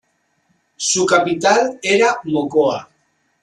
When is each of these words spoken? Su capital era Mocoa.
Su 0.77 1.05
capital 1.05 1.79
era 1.83 2.21
Mocoa. 2.23 2.89